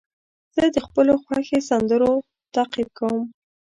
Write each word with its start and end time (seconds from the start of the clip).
زه 0.55 0.63
د 0.75 0.77
خپلو 0.85 1.13
خوښې 1.23 1.59
سندرغاړو 1.69 2.25
تعقیب 2.55 2.89
کوم. 2.97 3.23